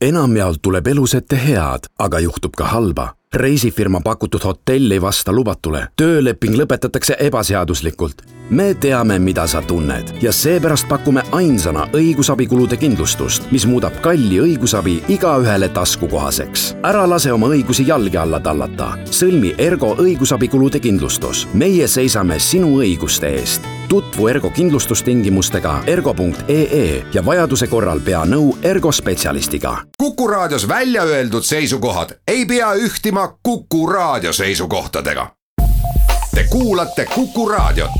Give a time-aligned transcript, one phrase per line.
[0.00, 3.12] enamjaolt tuleb elus ette head, aga juhtub ka halba.
[3.34, 8.22] reisifirma pakutud hotell ei vasta lubatule, tööleping lõpetatakse ebaseaduslikult.
[8.50, 15.02] me teame, mida sa tunned ja seepärast pakume ainsana õigusabikulude kindlustust, mis muudab kalli õigusabi
[15.08, 16.76] igaühele taskukohaseks.
[16.82, 18.98] ära lase oma õigusi jalge alla tallata.
[19.10, 21.48] sõlmi Ergo õigusabikulude kindlustus.
[21.54, 28.92] meie seisame sinu õiguste eest tutvu Ergo kindlustustingimustega ergo.ee ja vajaduse korral pea nõu Ergo
[28.92, 29.76] spetsialistiga.
[29.98, 35.30] kuku raadios välja öeldud seisukohad ei pea ühtima Kuku raadio seisukohtadega.
[36.34, 37.90] Te kuulate Kuku raadiot.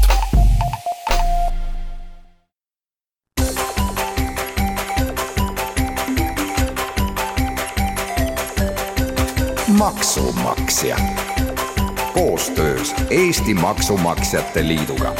[9.68, 10.96] maksumaksja
[12.14, 15.14] koostöös Eesti Maksumaksjate Liiduga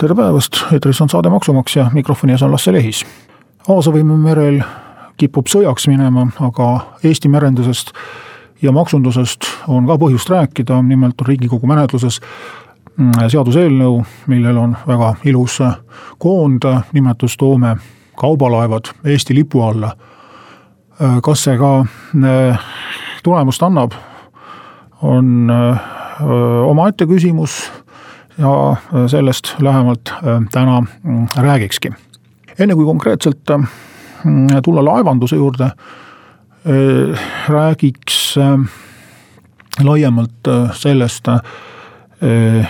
[0.00, 3.02] tere päevast, eetris on saade Maksumaksja, mikrofoni ees on Lasse Lehis.
[3.68, 4.60] Aasovimäe merel
[5.20, 6.68] kipub sõjaks minema, aga
[7.04, 7.92] Eesti merendusest
[8.62, 12.16] ja maksundusest on ka põhjust rääkida, nimelt on Riigikogu menetluses
[12.96, 13.98] mm, seaduseelnõu,
[14.32, 15.58] millel on väga ilus
[16.18, 16.64] koond,
[16.96, 17.74] nimetus Toome
[18.16, 19.92] kaubalaevad Eesti lipu alla.
[21.22, 22.64] kas see ka äh,
[23.22, 23.92] tulemust annab,
[25.02, 25.84] on äh,
[26.64, 27.60] omaette küsimus
[28.38, 31.90] ja äh, sellest lähemalt äh, täna mm, räägikski.
[32.58, 33.58] enne kui konkreetselt äh,
[34.24, 35.70] mm, tulla laevanduse juurde,
[37.48, 38.34] räägiks
[39.82, 41.28] laiemalt sellest,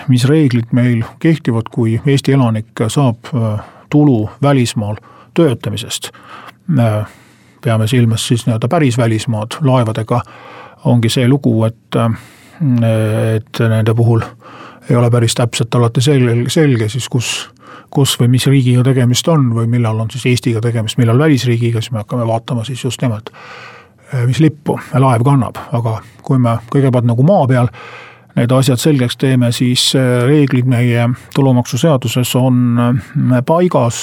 [0.09, 3.33] mis reeglid meil kehtivad, kui Eesti elanik saab
[3.91, 4.97] tulu välismaal
[5.35, 6.13] töötamisest.
[7.65, 10.21] peame silmas siis nii-öelda päris välismaad, laevadega
[10.85, 11.99] ongi see lugu, et,
[13.35, 14.23] et nende puhul
[14.91, 17.31] ei ole päris täpselt alati selge, selge siis kus,
[17.91, 21.95] kus või mis riigiga tegemist on või millal on siis Eestiga tegemist, millal välisriigiga, siis
[21.95, 23.31] me hakkame vaatama siis just nimelt,
[24.13, 27.71] eh, mis lippu laev kannab, aga kui me kõigepealt nagu maa peal
[28.37, 34.03] need asjad selgeks teeme, siis eh, reeglid meie tulumaksuseaduses on eh, paigas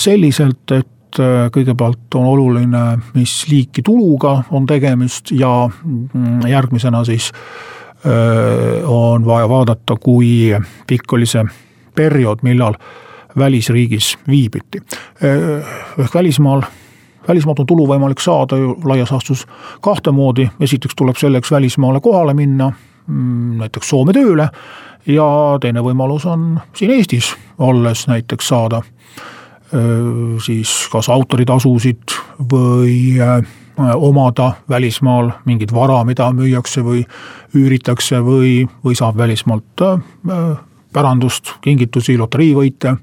[0.00, 1.18] selliselt, et
[1.52, 2.82] kõigepealt on oluline,
[3.14, 7.30] mis liiki tuluga on tegemist ja mm, järgmisena siis
[8.84, 11.44] on vaja vaadata, kui pikk oli see
[11.94, 12.74] periood, millal
[13.38, 14.82] välisriigis viibiti.
[15.98, 16.62] ehk välismaal,
[17.28, 19.46] välismaalt on tulu võimalik saada ju laias laastus
[19.80, 22.72] kahte moodi, esiteks tuleb selleks välismaale kohale minna,
[23.06, 24.48] mm, näiteks Soome tööle,
[25.06, 25.28] ja
[25.60, 28.82] teine võimalus on siin Eestis olles näiteks saada
[30.44, 32.14] siis kas autoritasusid
[32.52, 33.42] või Äh,
[33.78, 37.04] omada välismaal mingit vara, mida müüakse või
[37.54, 40.00] üüritakse või, või saab välismaalt äh,
[40.92, 42.96] pärandust, kingitusi, loteriivõite,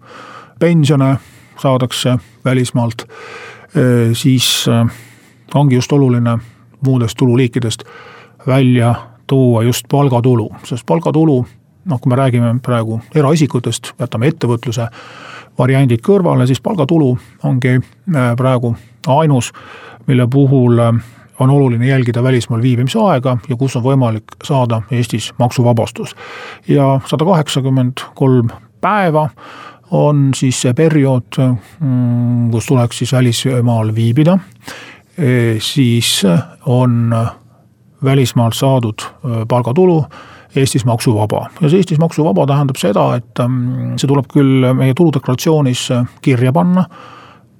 [0.60, 1.16] pensione
[1.62, 4.66] saadakse välismaalt, äh, siis
[5.54, 6.38] ongi just oluline
[6.86, 7.84] muudest tululiikidest
[8.48, 8.96] välja
[9.28, 11.46] tuua just palgatulu, sest palgatulu,
[11.86, 14.88] noh, kui me räägime praegu eraisikutest, jätame ettevõtluse
[15.58, 17.80] variandid kõrvale, siis palgatulu ongi
[18.38, 18.76] praegu
[19.08, 19.52] ainus
[20.08, 20.94] mille puhul äh,
[21.40, 26.16] on oluline jälgida välismaal viibimise aega ja kus on võimalik saada Eestis maksuvabastus.
[26.68, 28.50] ja sada kaheksakümmend kolm
[28.82, 29.30] päeva
[29.92, 31.38] on siis see periood,
[31.80, 34.38] mm, kus tuleks siis välismaal viibida,
[35.60, 36.24] siis
[36.66, 37.16] on
[38.04, 40.06] välismaalt saadud äh, palgatulu
[40.56, 45.88] Eestis maksuvaba ja see Eestis maksuvaba tähendab seda, et mm, see tuleb küll meie tuludeklaratsioonis
[46.22, 46.86] kirja panna.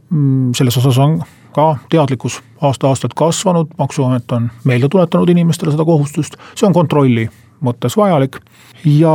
[0.10, 1.18] Mm, selles osas on
[1.54, 7.28] ka teadlikkus aasta-aastalt kasvanud, maksuamet on meelde tuletanud inimestele seda kohustust, see on kontrolli
[7.64, 8.40] mõttes vajalik
[8.86, 9.14] ja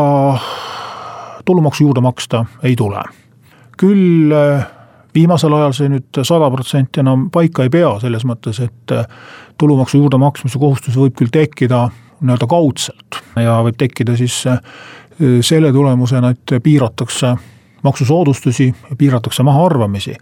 [1.44, 3.02] tulumaksu juurde maksta ei tule.
[3.78, 4.64] küll eh,
[5.14, 9.06] viimasel ajal see nüüd sada protsenti enam paika ei pea, selles mõttes, et eh,
[9.58, 11.88] tulumaksu juurde maksmise kohustus võib küll tekkida
[12.20, 14.58] nii-öelda kaudselt ja võib tekkida siis eh,
[15.42, 17.36] selle tulemusena, et piiratakse
[17.82, 20.14] maksusoodustusi piiratakse mahaarvamisi.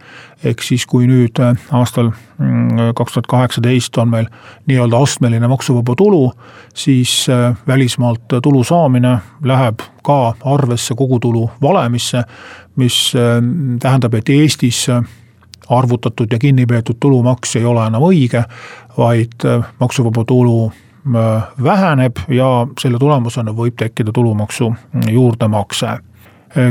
[0.43, 4.27] ehk siis, kui nüüd äh, aastal mm, kaks tuhat kaheksateist on meil
[4.67, 6.31] nii-öelda astmeline maksuvaba tulu,
[6.73, 12.23] siis äh, välismaalt tulu saamine läheb ka arvesse kogutulu valemisse,
[12.75, 13.41] mis äh,
[13.79, 14.87] tähendab, et Eestis
[15.69, 18.43] arvutatud ja kinni peetud tulumaks ei ole enam õige,
[18.97, 19.43] vaid
[19.79, 20.71] maksuvaba tulu
[21.63, 22.49] väheneb ja
[22.81, 24.71] selle tulemusena võib tekkida tulumaksu
[25.11, 25.97] juurdemakse.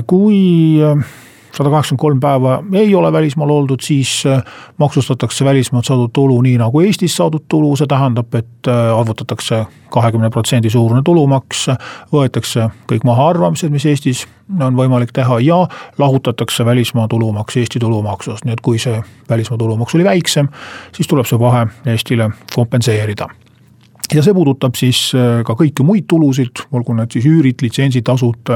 [0.07, 0.37] Kui
[0.83, 1.07] äh,
[1.57, 4.43] sada kaheksakümmend kolm päeva ei ole välismaal oldud, siis äh,
[4.79, 10.31] maksustatakse välismaalt saadud tulu nii nagu Eestis saadud tulu, see tähendab, et äh, arvutatakse kahekümne
[10.31, 11.67] protsendi suurune tulumaks,
[12.13, 14.27] võetakse kõik mahaarvamised, mis Eestis
[14.61, 15.63] on võimalik teha ja
[15.99, 19.01] lahutatakse välismaa tulumaks Eesti tulumaksust, nii et kui see
[19.31, 20.53] välismaa tulumaks oli väiksem,
[20.97, 23.31] siis tuleb see vahe Eestile kompenseerida
[24.15, 28.55] ja see puudutab siis äh, ka kõiki muid tulusid, olgu need siis üürid, litsentsitasud,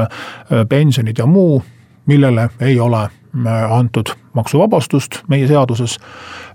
[0.69, 1.61] pensionid ja muu
[2.05, 5.97] millele ei ole äh, antud maksuvabastust meie seaduses.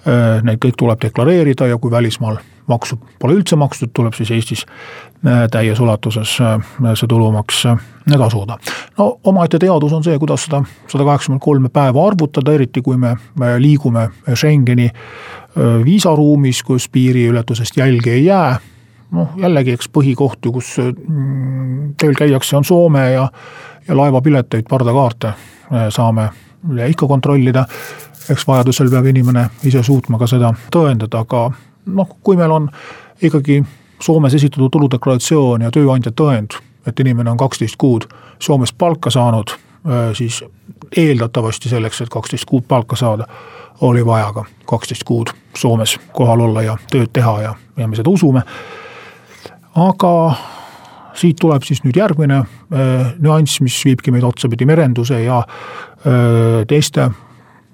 [0.07, 4.65] Äh, need kõik tuleb deklareerida ja kui välismaal maksu pole üldse makstud, tuleb siis Eestis
[4.67, 7.63] äh, täies ulatuses see tulumaks
[8.11, 8.59] tasuda.
[8.99, 13.17] no omaette teadus on see, kuidas seda sada kaheksakümmend kolme päeva arvutada, eriti kui me
[13.59, 14.91] liigume Schengeni
[15.85, 18.59] viisaruumis, kus piiriületusest jälgi ei jää
[19.11, 23.29] noh, jällegi eks põhikoht ju, kus mm, tööl käiakse, on Soome ja
[23.89, 25.37] ja laevapileteid, pardakaarte äh,
[25.89, 26.29] saame
[26.89, 27.65] ikka kontrollida.
[28.31, 31.51] eks vajadusel peab inimene ise suutma ka seda tõendada, aga
[31.87, 32.71] noh, kui meil on
[33.23, 33.63] ikkagi
[34.03, 38.05] Soomes esitatud tuludeklaratsioon ja tööandja tõend, et inimene on kaksteist kuud
[38.43, 39.55] Soomes palka saanud,
[39.87, 40.43] äh, siis
[40.97, 43.27] eeldatavasti selleks, et kaksteist kuud palka saada,
[43.81, 48.11] oli vaja ka kaksteist kuud Soomes kohal olla ja tööd teha ja, ja me seda
[48.11, 48.43] usume.
[49.77, 50.13] Aga
[51.17, 57.11] siit tuleb siis nüüd järgmine äh, nüanss, mis viibki meid otsapidi merenduse ja äh, teiste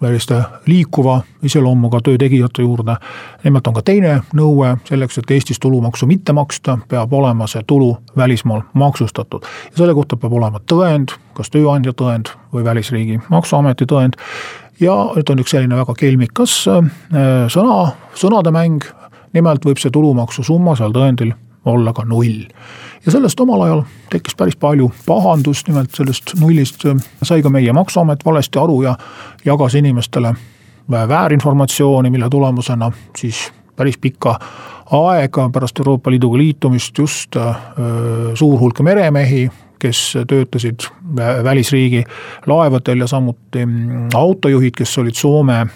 [0.03, 2.97] selliste liikuva iseloomuga töötegijate juurde.
[3.45, 7.97] nimelt on ka teine nõue, selleks, et Eestis tulumaksu mitte maksta, peab olema see tulu
[8.17, 9.47] välismaal maksustatud.
[9.71, 14.19] ja selle kohta peab olema tõend, kas tööandja tõend või välisriigi maksuameti tõend.
[14.81, 16.91] ja nüüd on üks selline väga kelmikas äh,
[17.49, 18.83] sõna, sõnade mäng,
[19.33, 22.47] nimelt võib see tulumaksu summa seal tõendil olla ka null.
[23.07, 26.87] Ja sellest omal ajal tekkis päris palju pahandust, nimelt sellest nullist
[27.23, 28.97] sai ka meie maksuamet valesti aru ja
[29.45, 30.35] jagas inimestele
[30.91, 34.39] väärinformatsiooni, mille tulemusena siis päris pikka
[34.93, 40.87] aega pärast Euroopa Liiduga liitumist just öö, suur hulk meremehi, kes töötasid
[41.45, 42.05] välisriigi
[42.47, 45.67] laevadel ja samuti mm, autojuhid, kes olid Soome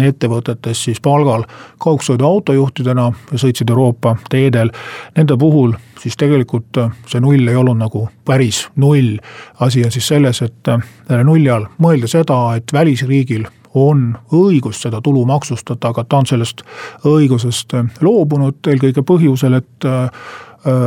[0.00, 1.44] ettevõtetes siis palgal
[1.82, 4.70] kaugsõiduautojuhtidena ja sõitsid Euroopa teedel.
[5.16, 5.74] Nende puhul
[6.04, 9.18] siis tegelikult äh, see null ei olnud nagu päris null.
[9.60, 14.82] asi on siis selles, et äh, selle nulli all mõelda seda, et välisriigil on õigus
[14.84, 16.62] seda tulu maksustada, aga ta on sellest
[17.08, 19.90] õigusest äh, loobunud eelkõige põhjusel, et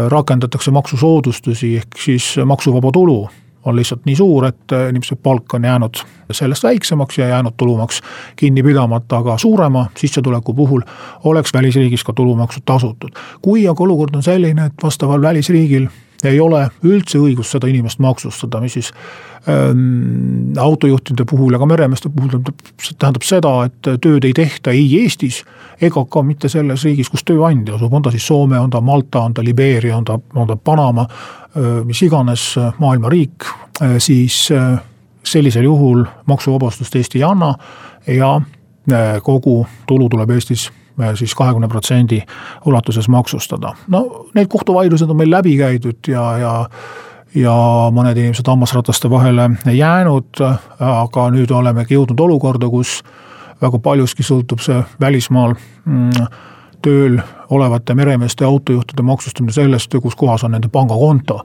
[0.10, 3.20] rakendatakse maksusoodustusi ehk siis maksuvaba tulu
[3.68, 8.02] on lihtsalt nii suur, et äh, inimese palk on jäänud sellest väiksemaks ja jäänud tulumaks
[8.36, 10.82] kinni pidamata, aga suurema sissetuleku puhul
[11.24, 13.12] oleks välisriigis ka tulumaksu tasutud.
[13.42, 15.88] kui aga olukord on selline, et vastaval välisriigil
[16.26, 18.92] ei ole üldse õigust seda inimest maksustada, mis siis
[19.50, 22.64] ähm, autojuhtide puhul ja ka meremeeste puhul tähendab,
[23.00, 25.44] tähendab seda, et tööd ei tehta ei Eestis
[25.82, 29.22] ega ka mitte selles riigis, kus tööandja asub, on ta siis Soome, on ta Malta,
[29.28, 31.06] on ta Libeeria, on ta, on ta Panama,
[31.86, 32.50] mis iganes
[32.82, 33.46] maailma riik,
[34.02, 34.48] siis
[35.28, 37.54] sellisel juhul maksuvabastust Eesti ei anna
[38.08, 38.40] ja
[39.24, 40.70] kogu tulu tuleb Eestis
[41.16, 42.22] siis kahekümne protsendi
[42.66, 43.74] ulatuses maksustada.
[43.88, 46.54] no need kohtuvaidlused on meil läbi käidud ja, ja
[47.36, 47.54] ja
[47.94, 50.42] mõned inimesed hammasrataste vahele jäänud,
[50.80, 53.02] aga nüüd olemegi jõudnud olukorda, kus
[53.62, 55.54] väga paljuski sõltub see välismaal
[55.86, 56.30] mm,
[56.82, 61.42] tööl olevate meremeeste ja autojuhtide maksustamine sellest, kus kohas on nende pangakonto.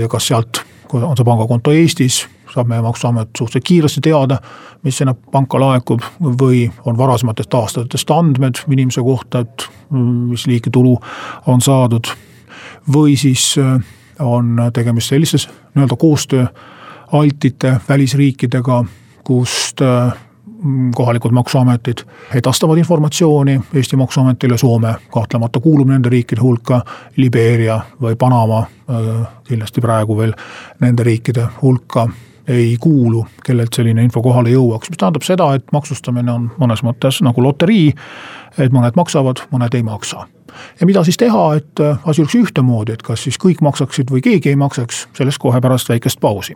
[0.00, 0.62] ja kas sealt,
[0.92, 2.24] on see pangakonto Eestis,
[2.54, 4.38] saab meie maksuamet suhteliselt kiiresti teada,
[4.82, 10.96] mis sinna panka laekub või on varasematest aastatest andmed inimese kohta, et mis liiki tulu
[11.46, 12.06] on saadud.
[12.92, 13.56] või siis
[14.18, 16.46] on tegemist sellises nii-öelda koostöö
[17.12, 18.84] altite välisriikidega,
[19.24, 19.82] kust
[20.64, 21.98] Mm, kohalikud maksuametid
[22.34, 26.82] edastavad informatsiooni Eesti maksuametile, Soome kahtlemata kuulub nende riikide hulka,
[27.16, 30.34] Libeeria või Panama äh, kindlasti praegu veel
[30.80, 32.08] nende riikide hulka
[32.48, 37.20] ei kuulu, kellelt selline info kohale jõuaks, mis tähendab seda, et maksustamine on mõnes mõttes
[37.24, 37.92] nagu loterii,
[38.58, 40.26] et mõned maksavad, mõned ei maksa.
[40.80, 44.20] ja mida siis teha, et äh, asi oleks ühtemoodi, et kas siis kõik maksaksid või
[44.20, 46.54] keegi ei maksaks, sellest kohe pärast väikest pausi.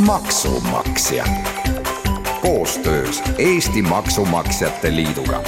[0.00, 1.24] maksumaksja
[2.42, 5.42] koostöös Eesti Maksumaksjate Liiduga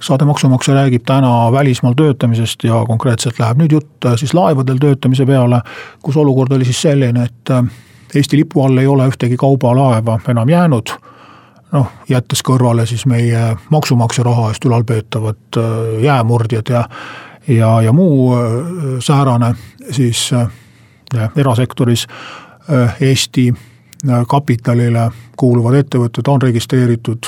[0.00, 5.24] saade Maksumaksja räägib täna välismaal töötamisest ja konkreetselt läheb nüüd jutt äh, siis laevadel töötamise
[5.26, 5.62] peale,
[6.04, 7.64] kus olukord oli siis selline, et äh,
[8.14, 10.92] Eesti lipu all ei ole ühtegi kaubalaeva enam jäänud.
[11.72, 16.88] noh, jättes kõrvale siis meie maksumaksja raha eest ülalpeetavad äh, jäämurdjad ja
[17.48, 18.36] ja, ja muu
[19.00, 19.54] säärane
[19.90, 20.30] siis
[21.36, 22.06] erasektoris
[23.00, 23.52] Eesti
[24.28, 27.26] kapitalile kuuluvad ettevõtted on registreeritud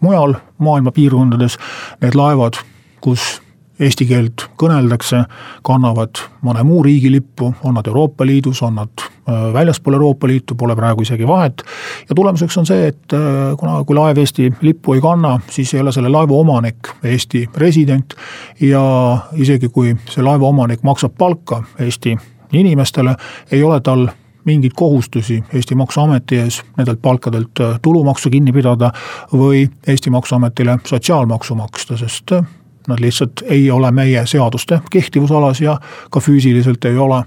[0.00, 1.58] mujal maailma piirkondades,
[2.02, 2.58] need laevad,
[3.00, 3.44] kus
[3.80, 5.24] eesti keelt kõneldakse,
[5.66, 10.54] kannavad mõne muu riigi lippu, on nad Euroopa Liidus, on nad äh, väljaspool Euroopa Liitu,
[10.54, 11.62] pole praegu isegi vahet.
[12.08, 15.80] ja tulemuseks on see, et äh, kuna, kui laev Eesti lippu ei kanna, siis ei
[15.80, 18.14] ole selle laeva omanik Eesti resident.
[18.60, 18.84] ja
[19.32, 22.16] isegi kui see laeva omanik maksab palka Eesti
[22.52, 23.16] inimestele,
[23.50, 24.06] ei ole tal
[24.44, 28.92] mingeid kohustusi Eesti Maksuameti ees nendelt palkadelt äh, tulumaksu kinni pidada
[29.32, 32.36] või Eesti Maksuametile sotsiaalmaksu maksta, sest
[32.88, 35.78] Nad lihtsalt ei ole meie seaduste kehtivusalas ja
[36.10, 37.22] ka füüsiliselt ei ole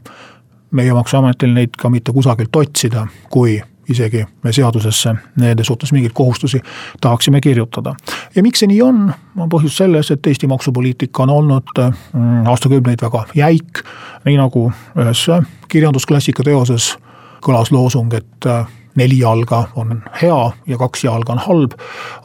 [0.72, 6.62] meie maksuametil neid ka mitte kusagilt otsida, kui isegi me seadusesse nende suhtes mingeid kohustusi
[7.02, 7.96] tahaksime kirjutada.
[8.36, 13.02] ja miks see nii on, on põhjus selles, et Eesti maksupoliitika on olnud mm, aastakümneid
[13.02, 13.82] väga jäik,
[14.26, 15.26] nii nagu ühes
[15.68, 16.98] kirjandusklassika teoses
[17.42, 18.50] kõlas loosung, et
[18.98, 21.76] neli jalga on hea ja kaks jalga on halb,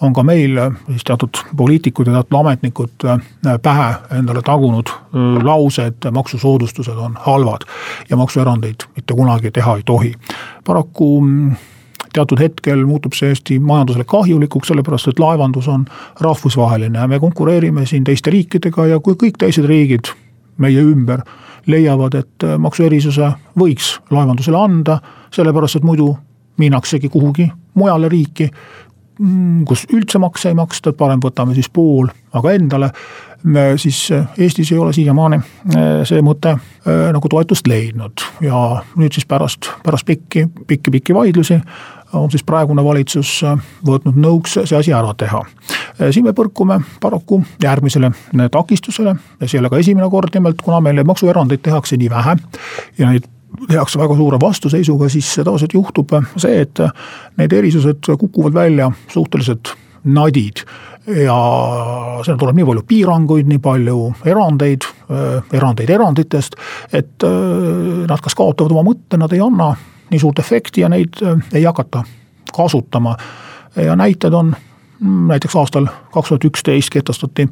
[0.01, 3.21] on ka meil äh, siis teatud poliitikud ja teatud ametnikud äh,
[3.63, 7.69] pähe endale tagunud äh, lause, et maksusoodustused on halvad
[8.11, 10.15] ja maksuerandeid mitte kunagi teha ei tohi.
[10.65, 11.53] paraku mm,
[12.13, 15.85] teatud hetkel muutub see Eesti majandusele kahjulikuks, sellepärast et laevandus on
[16.21, 20.13] rahvusvaheline ja me konkureerime siin teiste riikidega ja kui kõik teised riigid
[20.57, 21.21] meie ümber
[21.67, 24.99] leiavad, et maksuerisuse võiks laevandusele anda,
[25.35, 26.13] sellepärast et muidu
[26.61, 28.49] minnaksegi kuhugi mujale riiki,
[29.19, 32.91] mm, kus üldse makse ei maksta, parem võtame siis pool, aga endale,
[33.77, 34.05] siis
[34.39, 35.41] Eestis ei ole siiamaani
[36.07, 36.55] see mõte
[36.87, 38.23] nagu toetust leidnud.
[38.45, 41.59] Ja nüüd siis pärast, pärast pikki, pikki, pikki vaidlusi
[42.13, 45.43] on siis praegune valitsus eh, võtnud nõuks see asi ära teha.
[46.11, 48.13] siin me põrkume paraku järgmisele
[48.53, 52.11] takistusele ja see ei ole ka esimene kord, nimelt kuna meil neid maksuerandeid tehakse nii
[52.11, 52.37] vähe
[52.99, 53.29] ja neid
[53.69, 56.81] tehakse väga suure vastuseisuga, siis tavaliselt juhtub see, et
[57.37, 60.65] need erisused kukuvad välja suhteliselt nadid
[61.07, 61.37] ja
[62.25, 63.99] seal tuleb nii palju piiranguid, nii palju
[64.33, 64.87] erandeid,
[65.53, 66.57] erandeid eranditest,
[66.95, 67.27] et
[68.09, 69.73] nad kas kaotavad oma mõtte, nad ei anna
[70.13, 71.21] nii suurt efekti ja neid
[71.55, 72.05] ei hakata
[72.57, 73.17] kasutama.
[73.77, 74.57] ja näited on
[75.27, 77.49] näiteks aastal kaks tuhat üksteist kehtestati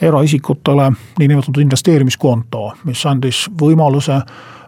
[0.00, 4.22] eraisikutele niinimetatud investeerimiskonto, mis andis võimaluse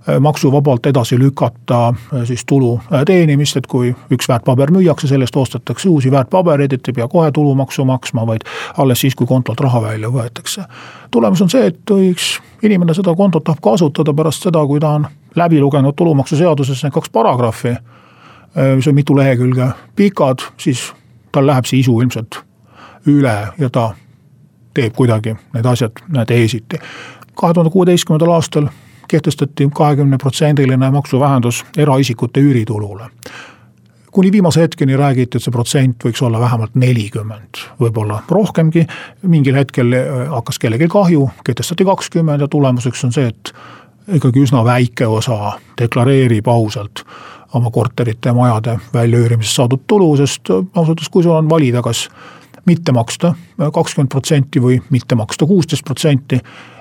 [0.08, 5.36] Äh, maksuvabalt edasi lükata äh, siis tulu äh, teenimist, et kui üks väärtpaber müüakse, sellest
[5.36, 8.46] ostetakse uusi väärtpabereid, et ei pea kohe tulumaksu maksma, vaid
[8.78, 10.62] alles siis, kui kontolt raha välja võetakse.
[11.10, 15.08] tulemus on see, et üks inimene seda kontot tahab kasutada pärast seda, kui ta on
[15.36, 17.74] läbi lugenud tulumaksuseaduses need kaks paragrahvi,
[18.76, 20.92] mis on mitu lehekülge pikad, siis
[21.32, 22.40] tal läheb see isu ilmselt
[23.06, 23.90] üle ja ta
[24.74, 26.78] teeb kuidagi need asjad teisiti.
[27.34, 28.68] kahe tuhande kuueteistkümnendal aastal
[29.08, 33.10] kehtestati kahekümneprotsendiline maksuvähendus eraisikute üüritulule
[34.16, 38.86] kuni viimase hetkeni räägiti, et see protsent võiks olla vähemalt nelikümmend, võib-olla rohkemgi.
[39.28, 43.52] mingil hetkel äh, hakkas kellelgi kahju, kehtestati kakskümmend ja tulemuseks on see, et
[44.14, 47.04] ikkagi üsna väike osa deklareerib ausalt
[47.54, 52.08] oma korterite ja majade väljaüürimisest saadud tulu, sest ausalt öeldes, kui sul on valida, kas
[52.66, 56.40] mitte maksta kakskümmend protsenti või mitte maksta kuusteist protsenti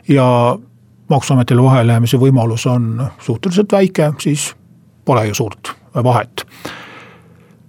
[0.10, 0.25] ja
[1.10, 4.55] maksuametile vahelijäämise võimalus on suhteliselt väike, siis
[5.05, 6.46] pole ju suurt vahet.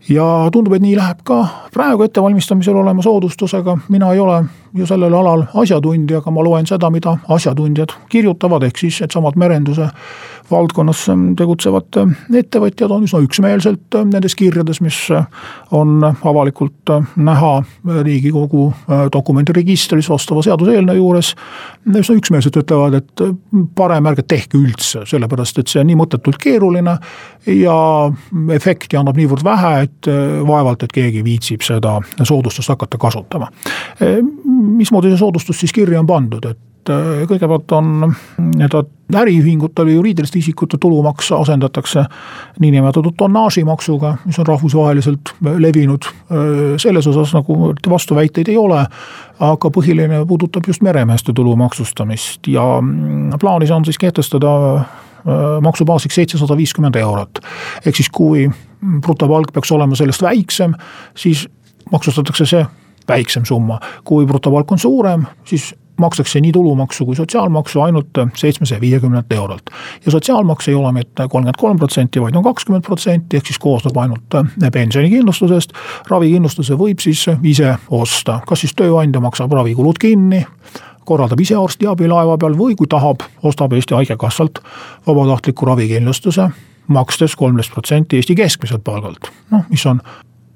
[0.09, 4.45] ja tundub, et nii läheb ka praegu ettevalmistamisel olema soodustusega, mina ei ole
[4.77, 9.89] ju sellel alal asjatundja, aga ma loen seda, mida asjatundjad kirjutavad, ehk siis needsamad merenduse
[10.51, 11.07] valdkonnas
[11.39, 11.99] tegutsevad
[12.41, 14.99] ettevõtjad on üsna üksmeelselt nendes kirjades, mis
[15.75, 17.53] on avalikult näha
[17.87, 18.69] Riigikogu
[19.13, 21.35] dokumendiregistris vastava seaduseelnõu juures.
[21.87, 23.25] üsna üksmeelselt ütlevad, et
[23.75, 26.97] parem ärge tehke üldse, sellepärast et see on nii mõttetult keeruline
[27.47, 27.79] ja
[28.55, 30.11] efekti annab niivõrd vähe, et
[30.47, 33.51] vaevalt, et keegi viitsib seda soodustust hakata kasutama.
[34.47, 36.66] mismoodi see soodustus siis kirja on pandud, et
[37.29, 37.93] kõigepealt on
[38.39, 38.83] nii-öelda
[39.15, 42.05] äriühingute või juriidiliste isikute tulumaks asendatakse
[42.61, 46.09] niinimetatud tonnaažimaksuga, mis on rahvusvaheliselt levinud.
[46.09, 48.83] Äh, selles osas nagu vastuväiteid ei ole,
[49.41, 54.87] aga põhiline puudutab just meremeeste tulu maksustamist ja mm, plaanis on siis kehtestada äh,
[55.63, 57.39] maksubaasiks seitsesada viiskümmend eurot.
[57.87, 58.51] ehk siis, kui
[59.01, 60.75] brutopalk peaks olema sellest väiksem,
[61.15, 61.49] siis
[61.93, 62.67] maksustatakse see
[63.09, 69.33] väiksem summa, kui brutopalk on suurem, siis makstakse nii tulumaksu kui sotsiaalmaksu ainult seitsmesaja viiekümnelt
[69.33, 69.63] eurolt.
[70.07, 73.97] ja sotsiaalmaks ei ole mitte kolmkümmend kolm protsenti, vaid on kakskümmend protsenti, ehk siis koosneb
[73.97, 74.37] ainult
[74.73, 75.73] pensionikindlustusest.
[76.09, 80.45] ravikindlustuse võib siis ise osta, kas siis tööandja maksab ravikulud kinni
[81.07, 84.59] korraldab ise arstiabi laeva peal või kui tahab, ostab Eesti Haigekassalt
[85.07, 86.49] vabatahtliku ravikindlustuse,
[86.87, 89.31] makstes kolmteist protsenti Eesti keskmiselt palgalt.
[89.51, 90.01] noh, mis on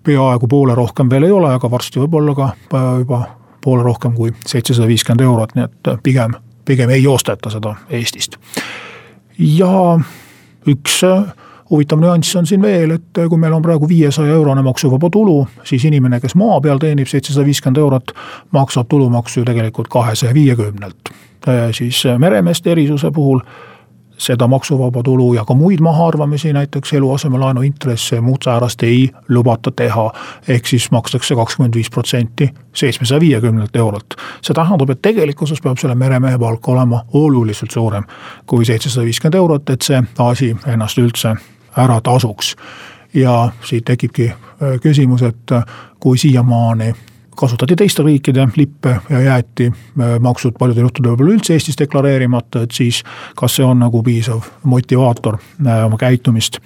[0.03, 3.23] peaaegu poole rohkem veel ei ole, aga varsti võib-olla ka juba
[3.65, 8.37] poole rohkem kui seitsesada viiskümmend eurot, nii et pigem, pigem ei osteta seda Eestist.
[9.39, 9.99] ja
[10.69, 11.03] üks
[11.71, 15.85] huvitav nüanss on siin veel, et kui meil on praegu viiesaja eurone maksuvaba tulu, siis
[15.87, 18.15] inimene, kes maa peal teenib seitsesada viiskümmend eurot,
[18.57, 21.15] maksab tulumaksu ju tegelikult kahesaja viiekümnelt.
[21.73, 23.41] siis meremeeste erisuse puhul
[24.21, 29.71] seda maksuvaba tulu ja ka muid mahaarvamisi, näiteks eluasemelaenu intresse ja muud säärast ei lubata
[29.71, 30.13] teha.
[30.49, 34.15] ehk siis makstakse kakskümmend viis protsenti seitsmesaja viiekümnelt eurolt.
[34.43, 38.05] see tähendab, et tegelikkuses peab selle meremehe palk olema oluliselt suurem
[38.47, 41.37] kui seitsesada viiskümmend eurot, et see asi ennast üldse
[41.77, 42.57] ära tasuks.
[43.15, 44.37] ja siit tekibki äh,
[44.83, 45.65] küsimus, et äh,
[46.01, 46.95] kui siiamaani
[47.37, 52.77] kasutati teiste riikide lippe ja jäeti äh, maksud paljudel juhtudel võib-olla üldse Eestis deklareerimata, et
[52.77, 53.03] siis
[53.37, 55.39] kas see on nagu piisav motivaator
[55.85, 56.61] oma käitumist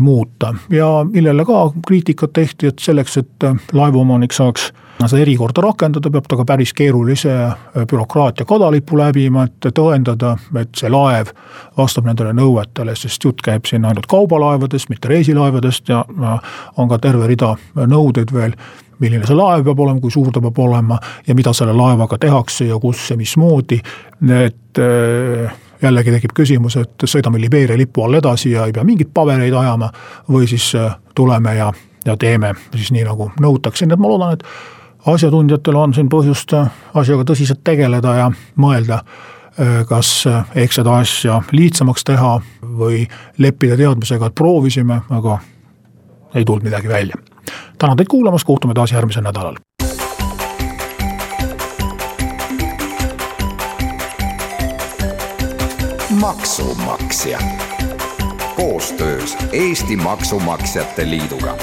[0.00, 0.54] muuta.
[0.70, 4.68] Ja millele ka kriitikat tehti, et selleks, et laevaomanik saaks
[5.08, 10.74] seda erikorda rakendada, peab ta ka päris keerulise äh, bürokraatia kadalipu läbima, et tõendada, et
[10.76, 11.32] see laev
[11.78, 16.04] vastab nendele nõuetele, sest jutt käib siin ainult kaubalaevadest, mitte reisilaevadest ja
[16.76, 18.56] on ka terve rida nõudeid veel
[19.00, 22.68] milline see laev peab olema, kui suur ta peab olema ja mida selle laevaga tehakse
[22.68, 23.80] ja kus ja mismoodi.
[24.44, 25.52] et äh,
[25.82, 29.90] jällegi tekib küsimus, et sõidame Libeeria lipu all edasi ja ei pea mingeid pabereid ajama
[30.28, 31.72] või siis äh, tuleme ja,
[32.04, 36.54] ja teeme siis nii, nagu nõutakse, nii et ma loodan, et asjatundjatel on siin põhjust
[36.56, 39.04] äh, asjaga tõsiselt tegeleda ja mõelda,
[39.90, 40.22] kas
[40.56, 42.30] ehk seda asja lihtsamaks teha
[42.78, 43.02] või
[43.42, 45.36] leppida teadmisega, et proovisime, aga
[46.34, 47.18] ei tulnud midagi välja.
[47.78, 49.56] Tänan teid kuulamast, kohtume taas järgmisel nädalal.
[56.20, 57.38] maksumaksja
[58.56, 61.56] koostöös Eesti Maksumaksjate Liiduga